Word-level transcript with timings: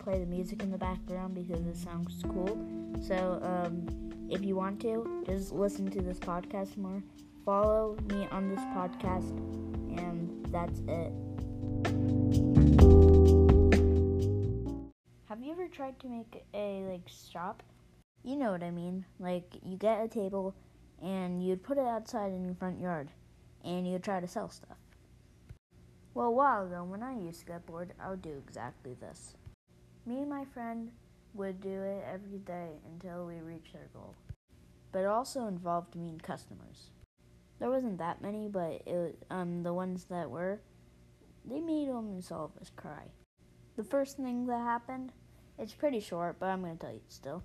play 0.00 0.18
the 0.18 0.26
music 0.26 0.62
in 0.62 0.70
the 0.70 0.78
background 0.78 1.34
because 1.34 1.66
it 1.66 1.76
sounds 1.76 2.22
cool. 2.24 2.58
So, 3.00 3.38
um, 3.42 3.86
if 4.30 4.44
you 4.44 4.56
want 4.56 4.80
to, 4.80 5.24
just 5.26 5.52
listen 5.52 5.90
to 5.90 6.00
this 6.00 6.18
podcast 6.18 6.76
more. 6.76 7.02
Follow 7.44 7.96
me 8.08 8.26
on 8.30 8.48
this 8.48 8.60
podcast, 8.76 9.30
and 9.98 10.46
that's 10.46 10.80
it. 10.88 11.12
Have 15.28 15.42
you 15.42 15.52
ever 15.52 15.68
tried 15.68 15.98
to 16.00 16.08
make 16.08 16.44
a 16.54 16.82
like 16.90 17.08
shop? 17.08 17.62
You 18.24 18.36
know 18.36 18.52
what 18.52 18.62
I 18.62 18.70
mean. 18.70 19.04
Like 19.18 19.44
you 19.64 19.76
get 19.76 20.04
a 20.04 20.08
table 20.08 20.54
and 21.02 21.42
you'd 21.44 21.62
put 21.62 21.78
it 21.78 21.86
outside 21.86 22.32
in 22.32 22.44
your 22.44 22.54
front 22.54 22.80
yard 22.80 23.08
and 23.64 23.86
you'd 23.86 24.02
try 24.02 24.20
to 24.20 24.28
sell 24.28 24.50
stuff. 24.50 24.76
Well, 26.12 26.26
a 26.26 26.30
while 26.30 26.66
ago, 26.66 26.84
when 26.84 27.02
I 27.02 27.16
used 27.16 27.40
to 27.40 27.46
get 27.46 27.66
bored, 27.66 27.92
I 28.00 28.10
would 28.10 28.22
do 28.22 28.42
exactly 28.44 28.94
this. 29.00 29.36
Me 30.06 30.20
and 30.20 30.30
my 30.30 30.44
friend 30.46 30.90
would 31.34 31.60
do 31.60 31.82
it 31.82 32.04
every 32.12 32.38
day 32.38 32.70
until 32.86 33.26
we 33.26 33.40
reached 33.40 33.74
our 33.74 33.88
goal. 33.92 34.14
But 34.92 35.00
it 35.00 35.06
also 35.06 35.46
involved 35.46 35.94
mean 35.94 36.18
customers. 36.18 36.90
There 37.58 37.70
wasn't 37.70 37.98
that 37.98 38.22
many, 38.22 38.48
but 38.48 38.82
it 38.86 38.94
was, 38.94 39.14
um, 39.30 39.62
the 39.62 39.74
ones 39.74 40.04
that 40.04 40.30
were, 40.30 40.60
they 41.44 41.60
made 41.60 41.90
almost 41.90 42.32
all 42.32 42.46
of 42.46 42.60
us 42.60 42.70
cry. 42.74 43.10
The 43.76 43.84
first 43.84 44.16
thing 44.16 44.46
that 44.46 44.60
happened, 44.60 45.12
it's 45.58 45.74
pretty 45.74 46.00
short, 46.00 46.36
but 46.40 46.46
I'm 46.46 46.62
going 46.62 46.76
to 46.76 46.80
tell 46.86 46.94
you 46.94 47.02
still. 47.08 47.44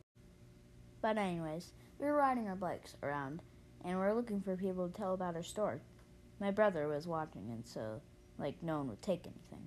But 1.02 1.18
anyways, 1.18 1.74
we 2.00 2.06
were 2.08 2.14
riding 2.14 2.48
our 2.48 2.56
bikes 2.56 2.96
around, 3.04 3.42
and 3.84 4.00
we 4.00 4.06
are 4.06 4.16
looking 4.16 4.42
for 4.42 4.56
people 4.56 4.88
to 4.88 4.94
tell 4.94 5.14
about 5.14 5.36
our 5.36 5.44
store. 5.44 5.82
My 6.40 6.52
brother 6.52 6.88
was 6.88 7.06
watching, 7.06 7.50
and 7.52 7.66
so 7.68 8.02
like 8.38 8.64
no 8.64 8.78
one 8.78 8.88
would 8.88 9.02
take 9.02 9.26
anything. 9.26 9.65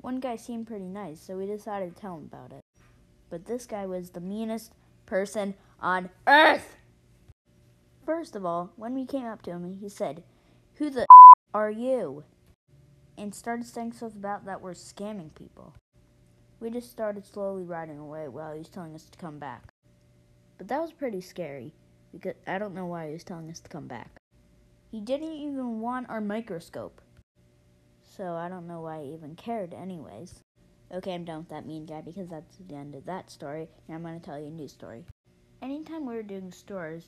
One 0.00 0.18
guy 0.18 0.36
seemed 0.36 0.66
pretty 0.66 0.88
nice, 0.88 1.20
so 1.20 1.36
we 1.36 1.46
decided 1.46 1.94
to 1.94 2.00
tell 2.00 2.16
him 2.16 2.30
about 2.32 2.52
it. 2.52 2.64
But 3.28 3.44
this 3.44 3.66
guy 3.66 3.84
was 3.84 4.10
the 4.10 4.20
meanest 4.20 4.72
person 5.04 5.54
on 5.78 6.08
earth! 6.26 6.76
First 8.06 8.34
of 8.34 8.46
all, 8.46 8.72
when 8.76 8.94
we 8.94 9.04
came 9.04 9.26
up 9.26 9.42
to 9.42 9.50
him, 9.50 9.78
he 9.78 9.88
said, 9.90 10.22
Who 10.76 10.88
the 10.88 11.06
are 11.54 11.70
you? 11.70 12.24
And 13.18 13.34
started 13.34 13.66
saying 13.66 13.92
stuff 13.92 14.14
about 14.14 14.46
that 14.46 14.62
we're 14.62 14.72
scamming 14.72 15.34
people. 15.34 15.74
We 16.60 16.70
just 16.70 16.90
started 16.90 17.26
slowly 17.26 17.64
riding 17.64 17.98
away 17.98 18.28
while 18.28 18.52
he 18.52 18.58
was 18.58 18.68
telling 18.70 18.94
us 18.94 19.04
to 19.04 19.18
come 19.18 19.38
back. 19.38 19.68
But 20.56 20.68
that 20.68 20.80
was 20.80 20.92
pretty 20.92 21.20
scary, 21.20 21.74
because 22.10 22.34
I 22.46 22.58
don't 22.58 22.74
know 22.74 22.86
why 22.86 23.08
he 23.08 23.12
was 23.12 23.24
telling 23.24 23.50
us 23.50 23.60
to 23.60 23.68
come 23.68 23.86
back. 23.86 24.16
He 24.90 25.00
didn't 25.00 25.32
even 25.32 25.80
want 25.80 26.08
our 26.08 26.20
microscope 26.20 27.02
so 28.16 28.34
I 28.34 28.48
don't 28.48 28.66
know 28.66 28.80
why 28.80 28.98
I 28.98 29.04
even 29.04 29.36
cared, 29.36 29.72
anyways. 29.72 30.40
Okay, 30.92 31.14
I'm 31.14 31.24
done 31.24 31.38
with 31.38 31.48
that 31.50 31.66
mean 31.66 31.86
guy 31.86 32.00
because 32.00 32.28
that's 32.28 32.56
the 32.56 32.74
end 32.74 32.96
of 32.96 33.04
that 33.06 33.30
story. 33.30 33.68
Now 33.88 33.94
I'm 33.94 34.02
going 34.02 34.18
to 34.18 34.24
tell 34.24 34.38
you 34.38 34.48
a 34.48 34.50
new 34.50 34.66
story. 34.66 35.04
Anytime 35.62 36.06
we 36.06 36.14
were 36.14 36.22
doing 36.22 36.50
stores, 36.50 37.04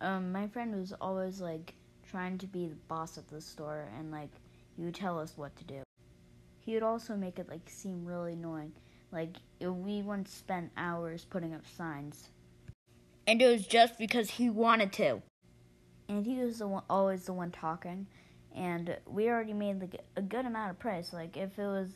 um, 0.00 0.30
my 0.30 0.46
friend 0.46 0.78
was 0.78 0.92
always 1.00 1.40
like 1.40 1.74
trying 2.06 2.36
to 2.38 2.46
be 2.46 2.66
the 2.66 2.74
boss 2.88 3.16
of 3.16 3.28
the 3.30 3.40
store 3.40 3.88
and 3.98 4.10
like 4.10 4.28
he 4.76 4.82
would 4.82 4.94
tell 4.94 5.18
us 5.18 5.32
what 5.36 5.56
to 5.56 5.64
do. 5.64 5.82
He 6.60 6.74
would 6.74 6.82
also 6.82 7.16
make 7.16 7.38
it 7.38 7.48
like 7.48 7.62
seem 7.66 8.04
really 8.04 8.34
annoying. 8.34 8.72
Like 9.10 9.36
we 9.60 10.02
once 10.02 10.30
spent 10.30 10.72
hours 10.76 11.24
putting 11.24 11.54
up 11.54 11.62
signs, 11.76 12.28
and 13.26 13.40
it 13.40 13.46
was 13.46 13.66
just 13.66 13.96
because 13.96 14.28
he 14.30 14.50
wanted 14.50 14.92
to. 14.94 15.22
And 16.08 16.26
he 16.26 16.36
was 16.40 16.58
the 16.58 16.68
one, 16.68 16.82
always 16.90 17.24
the 17.24 17.32
one 17.32 17.50
talking 17.50 18.06
and 18.54 18.96
we 19.06 19.28
already 19.28 19.52
made 19.52 19.80
like 19.80 20.00
a 20.16 20.22
good 20.22 20.46
amount 20.46 20.70
of 20.70 20.78
price. 20.78 21.12
Like 21.12 21.36
if 21.36 21.58
it 21.58 21.66
was, 21.66 21.90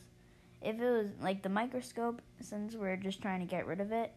if 0.61 0.79
it 0.79 0.89
was 0.89 1.07
like 1.21 1.41
the 1.41 1.49
microscope, 1.49 2.21
since 2.41 2.75
we're 2.75 2.97
just 2.97 3.21
trying 3.21 3.39
to 3.39 3.45
get 3.45 3.65
rid 3.65 3.79
of 3.79 3.91
it, 3.91 4.13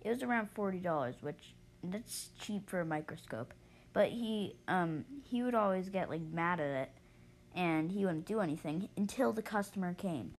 it 0.00 0.08
was 0.08 0.22
around 0.22 0.50
forty 0.50 0.78
dollars, 0.78 1.16
which 1.20 1.54
that's 1.82 2.30
cheap 2.38 2.68
for 2.68 2.80
a 2.80 2.84
microscope. 2.84 3.52
But 3.92 4.10
he 4.10 4.56
um 4.68 5.04
he 5.24 5.42
would 5.42 5.54
always 5.54 5.88
get 5.88 6.08
like 6.08 6.22
mad 6.22 6.60
at 6.60 6.82
it, 6.82 6.90
and 7.54 7.90
he 7.90 8.04
wouldn't 8.04 8.26
do 8.26 8.40
anything 8.40 8.88
until 8.96 9.32
the 9.32 9.42
customer 9.42 9.94
came. 9.94 10.32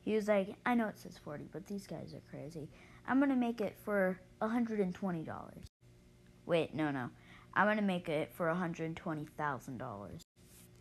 He 0.00 0.14
was 0.14 0.28
like, 0.28 0.54
I 0.64 0.74
know 0.74 0.88
it 0.88 0.98
says 0.98 1.18
forty, 1.18 1.48
but 1.52 1.66
these 1.66 1.86
guys 1.86 2.14
are 2.14 2.30
crazy. 2.30 2.70
I'm 3.06 3.20
gonna 3.20 3.36
make 3.36 3.60
it 3.60 3.76
for 3.84 4.18
hundred 4.40 4.80
and 4.80 4.94
twenty 4.94 5.22
dollars. 5.22 5.64
Wait, 6.46 6.74
no, 6.74 6.90
no. 6.90 7.10
I'm 7.52 7.66
gonna 7.66 7.82
make 7.82 8.08
it 8.08 8.32
for 8.32 8.48
hundred 8.48 8.96
twenty 8.96 9.26
thousand 9.36 9.78
dollars. 9.78 10.22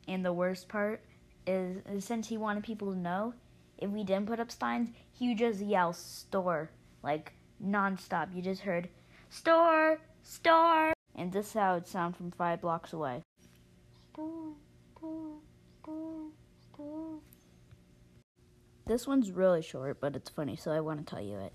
And 0.07 0.23
the 0.23 0.33
worst 0.33 0.69
part 0.69 1.03
is, 1.45 1.77
is 1.89 2.05
since 2.05 2.27
he 2.27 2.37
wanted 2.37 2.63
people 2.63 2.93
to 2.93 2.97
know, 2.97 3.33
if 3.77 3.89
we 3.89 4.03
didn't 4.03 4.27
put 4.27 4.39
up 4.39 4.51
signs, 4.51 4.89
he 5.11 5.29
would 5.29 5.37
just 5.37 5.59
yell 5.59 5.93
store 5.93 6.71
like 7.03 7.33
nonstop. 7.63 8.35
You 8.35 8.41
just 8.41 8.61
heard 8.61 8.89
store, 9.29 9.99
store, 10.23 10.93
and 11.15 11.31
this 11.31 11.47
is 11.47 11.53
how 11.53 11.75
it 11.75 11.87
sound 11.87 12.15
from 12.15 12.31
five 12.31 12.61
blocks 12.61 12.93
away. 12.93 13.21
This 18.85 19.05
one's 19.05 19.31
really 19.31 19.61
short, 19.61 19.99
but 19.99 20.15
it's 20.15 20.29
funny, 20.29 20.55
so 20.55 20.71
I 20.71 20.79
want 20.79 21.05
to 21.05 21.15
tell 21.15 21.23
you 21.23 21.37
it. 21.39 21.53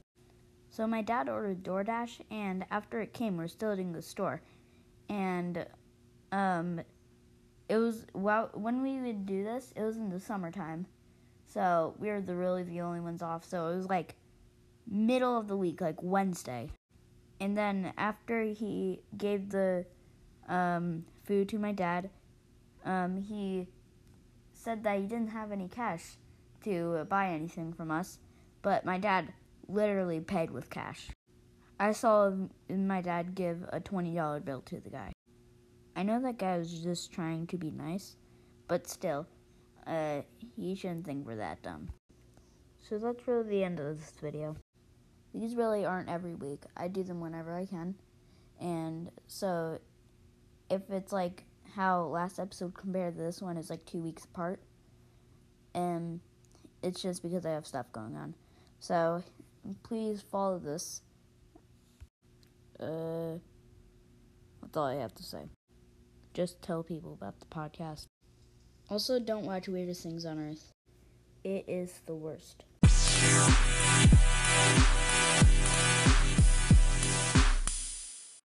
So 0.68 0.86
my 0.86 1.02
dad 1.02 1.28
ordered 1.28 1.62
DoorDash, 1.62 2.20
and 2.30 2.64
after 2.70 3.00
it 3.00 3.14
came, 3.14 3.36
we 3.36 3.44
are 3.44 3.48
still 3.48 3.72
in 3.72 3.92
the 3.92 4.02
store, 4.02 4.42
and 5.08 5.66
um, 6.30 6.80
it 7.68 7.76
was 7.76 8.06
well 8.12 8.50
when 8.54 8.82
we 8.82 9.00
would 9.00 9.26
do 9.26 9.44
this, 9.44 9.72
it 9.76 9.82
was 9.82 9.96
in 9.96 10.10
the 10.10 10.20
summertime, 10.20 10.86
so 11.46 11.94
we 11.98 12.08
were 12.08 12.20
the 12.20 12.34
really 12.34 12.62
the 12.62 12.80
only 12.80 13.00
ones 13.00 13.22
off. 13.22 13.44
So 13.44 13.68
it 13.68 13.76
was 13.76 13.88
like 13.88 14.14
middle 14.90 15.38
of 15.38 15.48
the 15.48 15.56
week, 15.56 15.80
like 15.80 16.02
Wednesday, 16.02 16.70
and 17.40 17.56
then 17.56 17.92
after 17.96 18.42
he 18.42 19.00
gave 19.16 19.50
the 19.50 19.84
um, 20.48 21.04
food 21.24 21.48
to 21.50 21.58
my 21.58 21.72
dad, 21.72 22.10
um, 22.84 23.16
he 23.16 23.68
said 24.54 24.84
that 24.84 24.98
he 24.98 25.06
didn't 25.06 25.30
have 25.30 25.52
any 25.52 25.68
cash 25.68 26.16
to 26.64 27.04
buy 27.08 27.28
anything 27.28 27.72
from 27.72 27.90
us, 27.90 28.18
but 28.62 28.84
my 28.84 28.98
dad 28.98 29.32
literally 29.68 30.20
paid 30.20 30.50
with 30.50 30.70
cash. 30.70 31.10
I 31.80 31.92
saw 31.92 32.30
my 32.68 33.00
dad 33.00 33.34
give 33.34 33.64
a 33.72 33.80
$20 33.80 34.44
bill 34.44 34.60
to 34.62 34.80
the 34.80 34.90
guy. 34.90 35.12
I 35.94 36.02
know 36.02 36.20
that 36.20 36.38
guy 36.38 36.56
was 36.56 36.72
just 36.72 37.12
trying 37.12 37.46
to 37.48 37.58
be 37.58 37.70
nice, 37.70 38.16
but 38.66 38.88
still, 38.88 39.26
uh, 39.86 40.22
he 40.56 40.74
shouldn't 40.74 41.04
think 41.04 41.26
we're 41.26 41.36
that 41.36 41.62
dumb. 41.62 41.90
So 42.80 42.98
that's 42.98 43.26
really 43.28 43.48
the 43.48 43.64
end 43.64 43.78
of 43.78 43.98
this 43.98 44.12
video. 44.20 44.56
These 45.34 45.54
really 45.54 45.84
aren't 45.84 46.08
every 46.08 46.34
week. 46.34 46.62
I 46.76 46.88
do 46.88 47.02
them 47.02 47.20
whenever 47.20 47.54
I 47.54 47.66
can. 47.66 47.94
And 48.60 49.10
so, 49.26 49.78
if 50.70 50.82
it's 50.90 51.12
like 51.12 51.44
how 51.74 52.04
last 52.04 52.38
episode 52.38 52.74
compared 52.74 53.16
to 53.16 53.22
this 53.22 53.42
one 53.42 53.56
is 53.56 53.70
like 53.70 53.84
two 53.84 54.00
weeks 54.00 54.24
apart, 54.24 54.60
and 55.74 56.20
it's 56.82 57.02
just 57.02 57.22
because 57.22 57.44
I 57.44 57.50
have 57.50 57.66
stuff 57.66 57.90
going 57.92 58.16
on. 58.16 58.34
So, 58.78 59.22
please 59.82 60.22
follow 60.22 60.58
this. 60.58 61.02
Uh, 62.80 63.38
that's 64.60 64.76
all 64.76 64.86
I 64.86 64.96
have 64.96 65.14
to 65.14 65.22
say 65.22 65.48
just 66.32 66.62
tell 66.62 66.82
people 66.82 67.12
about 67.12 67.38
the 67.40 67.46
podcast. 67.46 68.06
Also, 68.88 69.18
don't 69.18 69.44
watch 69.44 69.68
Weirdest 69.68 70.02
Things 70.02 70.24
on 70.24 70.38
Earth. 70.38 70.72
It 71.44 71.64
is 71.68 72.00
the 72.06 72.14
worst. 72.14 72.64